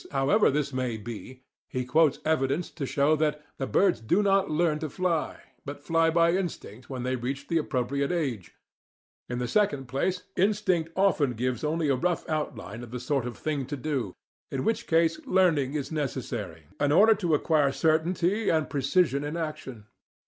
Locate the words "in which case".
14.49-15.19